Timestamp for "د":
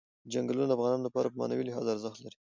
0.67-0.73